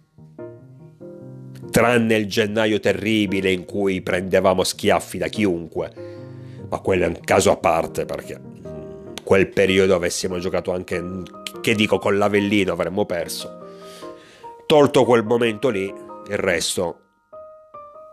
Tranne 1.71 2.15
il 2.15 2.27
gennaio 2.27 2.79
terribile 2.79 3.51
in 3.51 3.65
cui 3.65 4.01
prendevamo 4.01 4.63
schiaffi 4.63 5.17
da 5.17 5.27
chiunque, 5.27 5.91
ma 6.69 6.79
quello 6.79 7.05
è 7.05 7.07
un 7.07 7.19
caso 7.21 7.51
a 7.51 7.57
parte 7.57 8.05
perché 8.05 8.39
quel 9.23 9.47
periodo 9.49 9.95
avessimo 9.95 10.39
giocato 10.39 10.71
anche, 10.71 11.03
che 11.61 11.73
dico, 11.73 11.97
con 11.97 12.17
l'Avellino 12.17 12.71
avremmo 12.71 13.05
perso. 13.05 13.63
Tolto 14.65 15.03
quel 15.03 15.23
momento 15.23 15.69
lì, 15.69 15.85
il 15.85 16.37
resto 16.37 17.04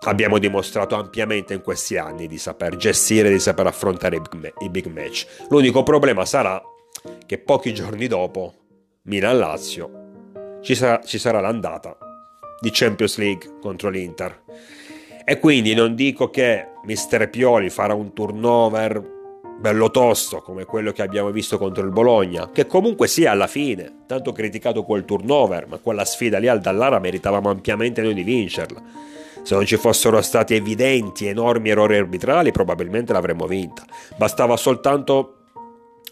Abbiamo 0.04 0.38
dimostrato 0.38 0.97
ampiamente 0.97 1.54
in 1.54 1.62
questi 1.62 1.97
anni 1.97 2.26
di 2.26 2.37
saper 2.37 2.75
gestire, 2.75 3.30
di 3.30 3.38
saper 3.38 3.68
affrontare 3.68 4.21
i 4.59 4.68
big 4.68 4.87
match. 4.87 5.26
L'unico 5.49 5.85
problema 5.85 6.25
sarà 6.25 6.61
che 7.25 7.38
pochi 7.38 7.73
giorni 7.73 8.09
dopo, 8.09 8.52
Milan-Lazio, 9.02 10.59
ci 10.61 10.75
sarà, 10.75 11.00
ci 11.04 11.18
sarà 11.18 11.38
l'andata 11.38 11.97
di 12.61 12.71
Champions 12.73 13.16
League 13.16 13.59
contro 13.61 13.90
l'Inter. 13.90 14.42
E 15.25 15.38
quindi 15.38 15.73
non 15.73 15.94
dico 15.94 16.30
che 16.30 16.66
Mister 16.85 17.30
Pioli 17.30 17.71
farà 17.71 17.94
un 17.94 18.12
turnover 18.12 19.00
bello 19.61 19.92
tosto 19.92 20.42
come 20.42 20.64
quello 20.64 20.90
che 20.90 21.02
abbiamo 21.02 21.30
visto 21.30 21.59
contro 21.59 21.85
il 21.85 21.92
Bologna, 21.92 22.50
che 22.50 22.66
comunque 22.66 23.06
sia 23.06 23.30
alla 23.30 23.47
fine, 23.47 24.02
tanto 24.09 24.32
criticato 24.32 24.82
quel 24.82 25.04
turnover, 25.04 25.68
ma 25.68 25.78
quella 25.78 26.04
sfida 26.04 26.38
lì 26.38 26.49
al 26.49 26.59
Dallara 26.59 26.99
meritavamo 26.99 27.49
ampiamente 27.49 28.02
noi 28.02 28.14
di 28.14 28.25
vincerla 28.25 29.11
se 29.43 29.55
non 29.55 29.67
ci 29.67 29.77
fossero 29.77 30.21
stati 30.23 30.55
evidenti 30.55 31.27
enormi 31.27 31.71
errori 31.71 31.97
arbitrali, 31.97 32.53
probabilmente 32.53 33.13
l'avremmo 33.13 33.47
vinta. 33.47 33.85
Bastava 34.17 34.57
soltanto 34.57 35.37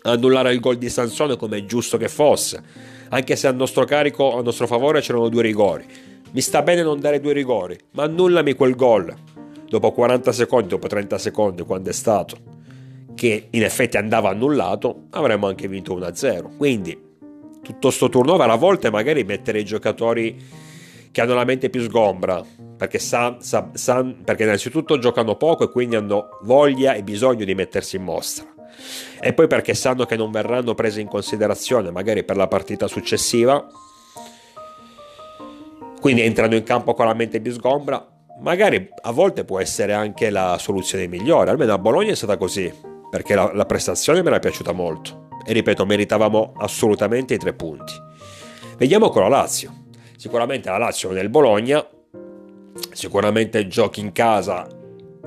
annullare 0.03 0.53
il 0.53 0.61
gol 0.61 0.77
di 0.77 0.89
Sansone 0.89 1.37
come 1.37 1.59
è 1.59 1.65
giusto 1.65 1.97
che 1.97 2.09
fosse, 2.09 2.63
anche 3.11 3.37
se 3.37 3.47
a 3.47 3.53
nostro 3.53 3.85
carico, 3.85 4.37
a 4.39 4.43
nostro 4.43 4.67
favore 4.67 5.01
c'erano 5.01 5.29
due 5.29 5.43
rigori. 5.43 5.85
Mi 6.33 6.41
sta 6.41 6.63
bene 6.63 6.83
non 6.83 7.01
dare 7.01 7.21
due 7.21 7.33
rigori, 7.33 7.79
ma 7.93 8.05
annullami 8.05 8.55
quel 8.55 8.77
gol. 8.77 9.15
Dopo 9.69 9.93
40 9.93 10.33
secondi, 10.33 10.69
dopo 10.69 10.87
30 10.87 11.19
secondi, 11.19 11.63
quando 11.63 11.91
è 11.91 11.93
stato, 11.93 12.37
che 13.15 13.49
in 13.51 13.63
effetti 13.63 13.97
andava 13.97 14.31
annullato, 14.31 15.07
avremmo 15.11 15.47
anche 15.47 15.69
vinto 15.69 15.97
1-0. 15.97 16.57
Quindi, 16.57 16.99
tutto 17.63 17.91
sto 17.91 18.09
turnover 18.09 18.49
a 18.49 18.57
volte 18.57 18.91
magari 18.91 19.23
mettere 19.25 19.61
i 19.61 19.65
giocatori 19.65 20.37
che 21.11 21.21
hanno 21.21 21.35
la 21.35 21.45
mente 21.45 21.71
più 21.71 21.83
sgombra, 21.83 22.43
perché, 22.77 22.99
sa, 22.99 23.37
sa, 23.41 23.71
sa, 23.73 24.05
perché 24.25 24.45
innanzitutto 24.45 24.99
giocano 24.99 25.37
poco 25.37 25.65
e 25.65 25.71
quindi 25.71 25.97
hanno 25.97 26.39
voglia 26.43 26.95
e 26.95 27.03
bisogno 27.03 27.45
di 27.45 27.55
mettersi 27.55 27.97
in 27.97 28.05
mostra. 28.05 28.47
E 29.21 29.33
poi 29.33 29.47
perché 29.47 29.75
sanno 29.75 30.07
che 30.07 30.17
non 30.17 30.31
verranno 30.31 30.75
prese 30.75 31.01
in 31.01 31.09
considerazione 31.09 31.91
magari 31.91 32.25
per 32.25 32.37
la 32.37 32.49
partita 32.49 32.87
successiva, 32.87 33.67
quindi 36.01 36.23
entrano 36.23 36.55
in 36.55 36.63
campo 36.63 36.95
con 36.95 37.07
la 37.07 37.15
mente 37.15 37.41
più 37.41 37.53
sgombra, 37.53 38.07
magari 38.41 38.89
a 39.03 39.11
volte 39.11 39.45
può 39.45 39.61
essere 39.61 39.93
anche 39.93 40.31
la 40.31 40.57
soluzione 40.59 41.07
migliore, 41.07 41.51
almeno 41.51 41.75
a 41.75 41.79
Bologna 41.79 42.13
è 42.13 42.17
stata 42.17 42.39
così, 42.39 42.73
perché 43.11 43.35
la, 43.35 43.53
la 43.53 43.67
prestazione 43.67 44.23
mi 44.23 44.29
era 44.29 44.39
piaciuta 44.39 44.73
molto 44.73 45.29
e 45.45 45.53
ripeto, 45.53 45.85
meritavamo 45.85 46.55
assolutamente 46.57 47.35
i 47.35 47.39
tre 47.39 47.53
punti. 47.53 47.93
Vediamo 48.77 49.09
con 49.11 49.23
la 49.23 49.29
Lazio. 49.29 49.89
Sicuramente 50.21 50.69
la 50.69 50.77
Lazio 50.77 51.13
nel 51.13 51.31
Bologna, 51.31 51.83
sicuramente 52.93 53.67
giochi 53.67 54.01
in 54.01 54.13
casa 54.13 54.69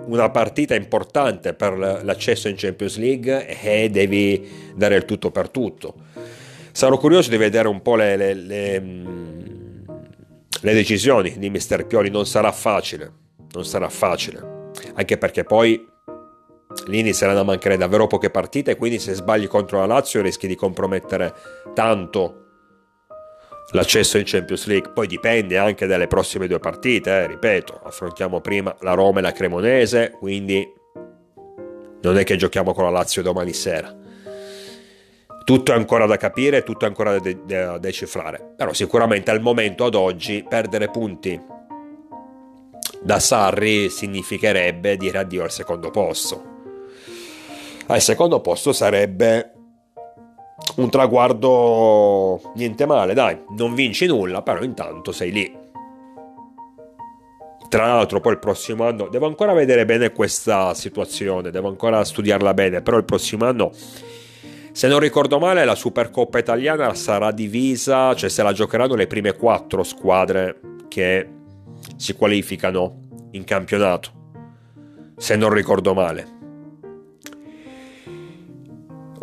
una 0.05 0.29
partita 0.29 0.75
importante 0.75 1.55
per 1.55 1.75
l'accesso 1.75 2.47
in 2.47 2.53
Champions 2.55 2.97
League 2.97 3.47
e 3.59 3.89
devi 3.89 4.47
dare 4.75 4.95
il 4.95 5.05
tutto 5.05 5.31
per 5.31 5.49
tutto. 5.49 5.95
Sarò 6.71 6.95
curioso 6.99 7.31
di 7.31 7.37
vedere 7.37 7.67
un 7.69 7.81
po' 7.81 7.95
le, 7.95 8.15
le, 8.15 8.33
le, 8.35 8.83
le 10.61 10.73
decisioni 10.75 11.39
di 11.39 11.49
Mister 11.49 11.87
Pioli, 11.87 12.11
non 12.11 12.27
sarà 12.27 12.51
facile, 12.51 13.11
non 13.53 13.65
sarà 13.65 13.89
facile, 13.89 14.69
anche 14.93 15.17
perché 15.17 15.43
poi 15.43 15.87
lì 16.85 16.99
inizieranno 16.99 17.39
a 17.39 17.43
mancare 17.43 17.77
davvero 17.77 18.05
poche 18.05 18.29
partite 18.29 18.75
quindi 18.75 18.99
se 18.99 19.15
sbagli 19.15 19.47
contro 19.47 19.79
la 19.79 19.87
Lazio 19.87 20.21
rischi 20.21 20.45
di 20.45 20.55
compromettere 20.55 21.33
tanto 21.73 22.42
l'accesso 23.73 24.17
in 24.17 24.23
Champions 24.25 24.65
League. 24.65 24.91
Poi 24.91 25.07
dipende 25.07 25.57
anche 25.57 25.85
dalle 25.85 26.07
prossime 26.07 26.47
due 26.47 26.59
partite, 26.59 27.11
eh, 27.11 27.27
ripeto, 27.27 27.81
affrontiamo 27.83 28.39
prima 28.39 28.75
la 28.79 28.93
Roma 28.93 29.19
e 29.19 29.21
la 29.21 29.31
Cremonese, 29.31 30.11
quindi 30.11 30.65
non 32.01 32.17
è 32.17 32.23
che 32.23 32.35
giochiamo 32.35 32.73
con 32.73 32.85
la 32.85 32.89
Lazio 32.89 33.21
domani 33.21 33.53
sera. 33.53 33.95
Tutto 35.43 35.73
è 35.73 35.75
ancora 35.75 36.05
da 36.05 36.15
capire, 36.15 36.63
tutto 36.63 36.85
è 36.85 36.87
ancora 36.87 37.11
da, 37.11 37.19
de- 37.19 37.39
da 37.45 37.77
decifrare, 37.77 38.53
però 38.55 38.71
sicuramente 38.71 39.29
al 39.29 39.41
momento 39.41 39.85
ad 39.85 39.95
oggi 39.95 40.45
perdere 40.47 40.87
punti 40.89 41.51
da 43.01 43.19
Sarri 43.19 43.89
significherebbe 43.89 44.95
dire 44.95 45.17
addio 45.17 45.43
al 45.43 45.51
secondo 45.51 45.91
posto. 45.91 46.51
Al 47.87 47.99
secondo 47.99 48.39
posto 48.39 48.71
sarebbe 48.71 49.52
un 50.75 50.89
traguardo 50.89 52.41
niente 52.55 52.85
male, 52.85 53.13
dai, 53.13 53.37
non 53.57 53.73
vinci 53.73 54.05
nulla, 54.05 54.41
però 54.41 54.63
intanto 54.63 55.11
sei 55.11 55.31
lì. 55.31 55.61
Tra 57.69 57.87
l'altro 57.87 58.19
poi 58.19 58.33
il 58.33 58.39
prossimo 58.39 58.85
anno 58.85 59.07
devo 59.07 59.25
ancora 59.25 59.53
vedere 59.53 59.85
bene 59.85 60.11
questa 60.11 60.73
situazione, 60.73 61.49
devo 61.49 61.69
ancora 61.69 62.03
studiarla 62.03 62.53
bene, 62.53 62.81
però 62.81 62.97
il 62.97 63.05
prossimo 63.05 63.45
anno 63.45 63.71
se 64.73 64.87
non 64.87 64.97
ricordo 64.97 65.37
male 65.37 65.65
la 65.65 65.75
Supercoppa 65.75 66.39
italiana 66.39 66.95
sarà 66.95 67.31
divisa, 67.31 68.15
cioè 68.15 68.27
se 68.27 68.41
la 68.41 68.53
giocheranno 68.53 68.95
le 68.95 69.05
prime 69.05 69.33
quattro 69.33 69.83
squadre 69.83 70.59
che 70.87 71.29
si 71.95 72.13
qualificano 72.13 73.27
in 73.33 73.43
campionato, 73.43 74.09
se 75.15 75.35
non 75.35 75.53
ricordo 75.53 75.93
male. 75.93 76.32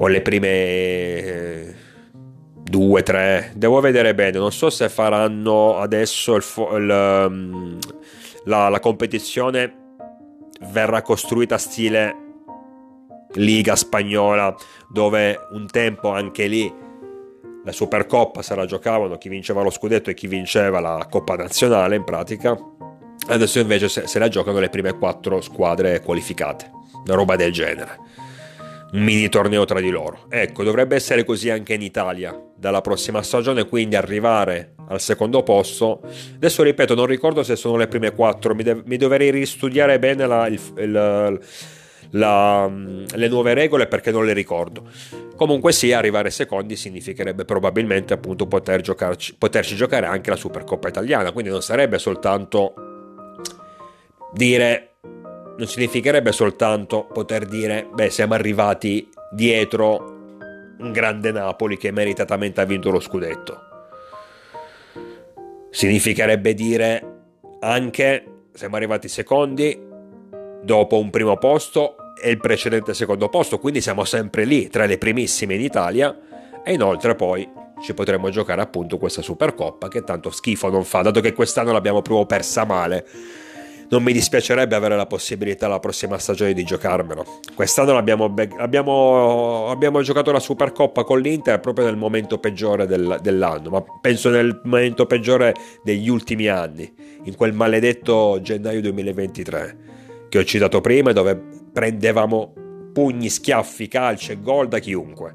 O 0.02 0.06
le 0.06 0.22
prime 0.22 0.48
eh, 0.48 1.74
due, 2.54 3.02
tre, 3.02 3.52
devo 3.54 3.80
vedere 3.80 4.14
bene, 4.14 4.38
non 4.38 4.52
so 4.52 4.70
se 4.70 4.88
faranno 4.88 5.78
adesso 5.78 6.36
il, 6.36 6.44
il, 6.72 7.26
mm, 7.28 7.78
la, 8.44 8.68
la 8.68 8.80
competizione 8.80 9.74
verrà 10.70 11.02
costruita 11.02 11.58
stile 11.58 12.28
Liga 13.34 13.76
spagnola, 13.76 14.54
dove 14.88 15.38
un 15.52 15.66
tempo 15.66 16.10
anche 16.10 16.46
lì 16.46 16.72
la 17.64 17.72
Supercoppa 17.72 18.42
se 18.42 18.54
la 18.54 18.64
giocavano 18.64 19.18
chi 19.18 19.28
vinceva 19.28 19.62
lo 19.62 19.70
scudetto 19.70 20.10
e 20.10 20.14
chi 20.14 20.26
vinceva 20.26 20.80
la 20.80 21.06
Coppa 21.08 21.36
Nazionale 21.36 21.94
in 21.94 22.04
pratica. 22.04 22.58
Adesso 23.28 23.60
invece 23.60 23.88
se, 23.88 24.18
la 24.18 24.28
giocano 24.28 24.58
le 24.58 24.70
prime 24.70 24.96
quattro 24.96 25.40
squadre 25.40 26.00
qualificate, 26.00 26.70
una 27.04 27.14
roba 27.14 27.36
del 27.36 27.52
genere. 27.52 27.98
Un 28.92 29.02
mini 29.02 29.28
torneo 29.28 29.64
tra 29.64 29.80
di 29.80 29.90
loro. 29.90 30.26
Ecco, 30.28 30.64
dovrebbe 30.64 30.96
essere 30.96 31.24
così 31.24 31.48
anche 31.48 31.74
in 31.74 31.82
Italia 31.82 32.36
dalla 32.56 32.80
prossima 32.80 33.22
stagione, 33.22 33.68
quindi 33.68 33.94
arrivare 33.96 34.74
al 34.88 35.00
secondo 35.00 35.42
posto. 35.42 36.00
Adesso 36.34 36.62
ripeto, 36.62 36.94
non 36.94 37.06
ricordo 37.06 37.42
se 37.42 37.54
sono 37.56 37.76
le 37.76 37.86
prime 37.86 38.12
quattro, 38.12 38.54
mi, 38.54 38.62
de- 38.62 38.82
mi 38.84 38.96
dovrei 38.96 39.30
ristudiare 39.30 39.98
bene 39.98 40.26
la, 40.26 40.46
il, 40.48 40.60
il 40.78 41.40
la, 42.10 42.68
le 42.68 43.28
nuove 43.28 43.54
regole 43.54 43.86
perché 43.86 44.10
non 44.10 44.24
le 44.24 44.32
ricordo. 44.32 44.88
Comunque 45.36 45.72
sì, 45.72 45.92
arrivare 45.92 46.30
secondi 46.30 46.76
significherebbe 46.76 47.44
probabilmente 47.44 48.12
appunto 48.14 48.46
poter 48.46 48.80
giocarci, 48.80 49.36
poterci 49.36 49.76
giocare 49.76 50.06
anche 50.06 50.30
la 50.30 50.36
Supercoppa 50.36 50.88
italiana, 50.88 51.32
quindi 51.32 51.50
non 51.50 51.62
sarebbe 51.62 51.98
soltanto 51.98 52.74
dire, 54.32 54.89
non 55.60 55.68
significherebbe 55.68 56.32
soltanto 56.32 57.04
poter 57.04 57.44
dire, 57.44 57.86
beh, 57.92 58.08
siamo 58.08 58.32
arrivati 58.32 59.06
dietro 59.30 60.16
un 60.78 60.90
grande 60.90 61.32
Napoli 61.32 61.76
che 61.76 61.90
meritatamente 61.90 62.62
ha 62.62 62.64
vinto 62.64 62.90
lo 62.90 62.98
scudetto. 62.98 63.68
Significherebbe 65.68 66.54
dire 66.54 67.18
anche 67.60 68.24
siamo 68.54 68.76
arrivati 68.76 69.06
secondi 69.08 69.78
dopo 70.62 70.98
un 70.98 71.10
primo 71.10 71.36
posto 71.36 71.96
e 72.18 72.30
il 72.30 72.38
precedente 72.38 72.94
secondo 72.94 73.28
posto, 73.28 73.58
quindi 73.58 73.82
siamo 73.82 74.06
sempre 74.06 74.44
lì 74.44 74.68
tra 74.68 74.86
le 74.86 74.96
primissime 74.96 75.56
in 75.56 75.60
Italia 75.60 76.18
e 76.64 76.72
inoltre 76.72 77.14
poi 77.14 77.46
ci 77.82 77.92
potremo 77.92 78.30
giocare 78.30 78.62
appunto 78.62 78.96
questa 78.96 79.20
Supercoppa 79.20 79.88
che 79.88 80.04
tanto 80.04 80.30
schifo 80.30 80.70
non 80.70 80.84
fa, 80.84 81.02
dato 81.02 81.20
che 81.20 81.34
quest'anno 81.34 81.72
l'abbiamo 81.72 82.00
proprio 82.00 82.24
persa 82.24 82.64
male. 82.64 83.06
Non 83.90 84.04
mi 84.04 84.12
dispiacerebbe 84.12 84.76
avere 84.76 84.94
la 84.94 85.06
possibilità 85.06 85.66
la 85.66 85.80
prossima 85.80 86.16
stagione 86.16 86.52
di 86.52 86.62
giocarmelo. 86.62 87.40
Quest'anno 87.56 87.96
abbiamo, 87.96 88.32
abbiamo, 88.58 89.68
abbiamo 89.68 90.00
giocato 90.02 90.30
la 90.30 90.38
Supercoppa 90.38 91.02
con 91.02 91.20
l'Inter 91.20 91.58
proprio 91.58 91.86
nel 91.86 91.96
momento 91.96 92.38
peggiore 92.38 92.86
del, 92.86 93.18
dell'anno, 93.20 93.68
ma 93.68 93.84
penso 94.00 94.30
nel 94.30 94.60
momento 94.62 95.06
peggiore 95.06 95.54
degli 95.82 96.08
ultimi 96.08 96.46
anni, 96.46 96.88
in 97.24 97.34
quel 97.34 97.52
maledetto 97.52 98.38
gennaio 98.40 98.80
2023 98.80 99.76
che 100.28 100.38
ho 100.38 100.44
citato 100.44 100.80
prima, 100.80 101.10
dove 101.10 101.34
prendevamo 101.72 102.52
pugni, 102.92 103.28
schiaffi, 103.28 103.88
calci 103.88 104.30
e 104.30 104.40
gol 104.40 104.68
da 104.68 104.78
chiunque. 104.78 105.34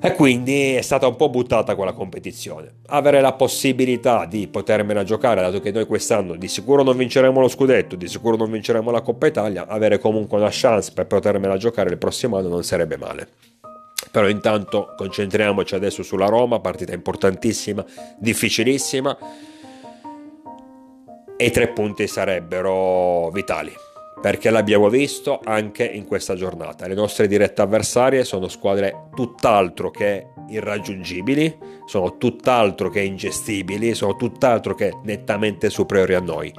E 0.00 0.12
quindi 0.14 0.74
è 0.74 0.80
stata 0.80 1.08
un 1.08 1.16
po' 1.16 1.28
buttata 1.28 1.74
quella 1.74 1.92
competizione. 1.92 2.74
Avere 2.86 3.20
la 3.20 3.32
possibilità 3.32 4.26
di 4.26 4.46
potermela 4.46 5.02
giocare, 5.02 5.40
dato 5.40 5.60
che 5.60 5.72
noi 5.72 5.86
quest'anno 5.86 6.36
di 6.36 6.46
sicuro 6.46 6.84
non 6.84 6.96
vinceremo 6.96 7.40
lo 7.40 7.48
scudetto, 7.48 7.96
di 7.96 8.06
sicuro 8.06 8.36
non 8.36 8.48
vinceremo 8.48 8.92
la 8.92 9.00
Coppa 9.00 9.26
Italia, 9.26 9.66
avere 9.66 9.98
comunque 9.98 10.38
una 10.38 10.50
chance 10.52 10.92
per 10.94 11.08
potermela 11.08 11.56
giocare 11.56 11.90
il 11.90 11.98
prossimo 11.98 12.36
anno 12.36 12.46
non 12.46 12.62
sarebbe 12.62 12.96
male. 12.96 13.28
Però 14.12 14.28
intanto 14.28 14.94
concentriamoci 14.96 15.74
adesso 15.74 16.04
sulla 16.04 16.26
Roma, 16.26 16.60
partita 16.60 16.94
importantissima, 16.94 17.84
difficilissima 18.18 19.18
e 21.36 21.44
i 21.44 21.50
tre 21.50 21.68
punti 21.68 22.06
sarebbero 22.06 23.30
vitali 23.30 23.72
perché 24.20 24.50
l'abbiamo 24.50 24.88
visto 24.88 25.40
anche 25.42 25.84
in 25.84 26.04
questa 26.06 26.34
giornata. 26.34 26.86
Le 26.86 26.94
nostre 26.94 27.28
dirette 27.28 27.62
avversarie 27.62 28.24
sono 28.24 28.48
squadre 28.48 29.08
tutt'altro 29.14 29.90
che 29.90 30.28
irraggiungibili, 30.48 31.56
sono 31.86 32.16
tutt'altro 32.16 32.90
che 32.90 33.00
ingestibili, 33.00 33.94
sono 33.94 34.16
tutt'altro 34.16 34.74
che 34.74 34.92
nettamente 35.04 35.70
superiori 35.70 36.14
a 36.14 36.20
noi. 36.20 36.52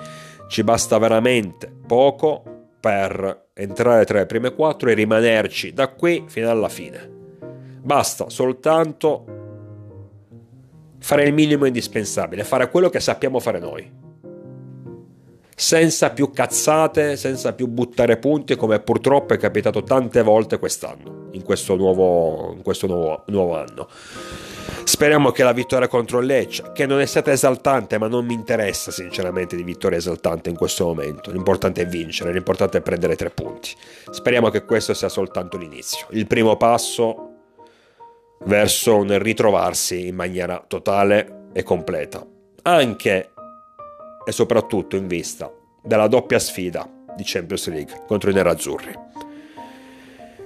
Ci 0.48 0.64
basta 0.64 0.98
veramente 0.98 1.72
poco 1.86 2.44
per 2.80 3.48
entrare 3.54 4.06
tra 4.06 4.20
le 4.20 4.26
prime 4.26 4.54
quattro 4.54 4.90
e 4.90 4.94
rimanerci 4.94 5.74
da 5.74 5.90
qui 5.90 6.24
fino 6.28 6.50
alla 6.50 6.70
fine. 6.70 7.18
Basta 7.82 8.30
soltanto 8.30 9.26
fare 11.00 11.24
il 11.24 11.34
minimo 11.34 11.66
indispensabile, 11.66 12.44
fare 12.44 12.70
quello 12.70 12.90
che 12.90 13.00
sappiamo 13.00 13.40
fare 13.40 13.60
noi 13.60 14.08
senza 15.60 16.12
più 16.12 16.32
cazzate, 16.32 17.18
senza 17.18 17.52
più 17.52 17.68
buttare 17.68 18.16
punti 18.16 18.56
come 18.56 18.80
purtroppo 18.80 19.34
è 19.34 19.38
capitato 19.38 19.84
tante 19.84 20.24
volte 20.24 20.58
quest'anno, 20.58 21.28
in 21.32 21.44
questo 21.44 21.76
nuovo, 21.76 22.54
in 22.54 22.62
questo 22.62 22.88
nuovo, 22.88 23.24
nuovo 23.28 23.58
anno. 23.58 23.90
Speriamo 24.86 25.32
che 25.32 25.44
la 25.44 25.52
vittoria 25.52 25.90
contro 25.90 26.22
Lecce, 26.22 26.72
che 26.74 26.86
non 26.86 27.02
è 27.02 27.06
stata 27.06 27.34
esaltante, 27.34 27.98
ma 27.98 28.08
non 28.08 28.26
mi 28.26 28.36
interessa 28.36 28.90
sinceramente 28.90 29.58
di 29.58 29.64
vittoria 29.64 29.98
esaltante 29.98 30.50
in 30.50 30.56
questo 30.56 30.86
momento. 30.86 31.30
L'importante 31.30 31.82
è 31.82 31.86
vincere, 31.86 32.32
l'importante 32.32 32.78
è 32.78 32.82
prendere 32.82 33.18
tre 33.18 33.30
punti. 33.30 33.72
Speriamo 34.12 34.50
che 34.50 34.64
questo 34.64 34.94
sia 34.94 35.10
soltanto 35.10 35.58
l'inizio, 35.58 36.08
il 36.12 36.26
primo 36.26 36.56
passo 36.56 37.32
verso 38.46 38.96
un 38.96 39.22
ritrovarsi 39.22 40.08
in 40.08 40.16
maniera 40.16 40.64
totale 40.66 41.48
e 41.52 41.64
completa. 41.64 42.26
Anche 42.62 43.32
e 44.30 44.32
soprattutto 44.32 44.96
in 44.96 45.08
vista 45.08 45.52
della 45.82 46.08
doppia 46.08 46.38
sfida 46.38 46.88
di 47.16 47.24
Champions 47.26 47.68
League 47.68 48.04
contro 48.06 48.30
i 48.30 48.34
nerazzurri. 48.34 48.94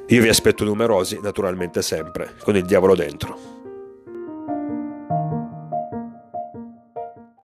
Io 0.07 0.21
vi 0.21 0.29
aspetto 0.29 0.63
numerosi, 0.63 1.19
naturalmente 1.21 1.81
sempre, 1.81 2.35
con 2.43 2.55
il 2.55 2.63
diavolo 2.63 2.95
dentro. 2.95 3.52